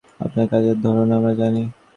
আপনার 0.19 0.47
কাজের 0.47 0.77
ধরন 0.81 1.07
আমরা 1.11 1.33
জানি। 1.33 1.63